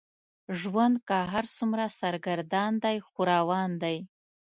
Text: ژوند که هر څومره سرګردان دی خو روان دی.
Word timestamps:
ژوند 0.59 0.95
که 1.07 1.17
هر 1.33 1.45
څومره 1.57 1.85
سرګردان 1.99 2.71
دی 2.83 2.97
خو 3.07 3.19
روان 3.33 3.69
دی. 3.83 3.97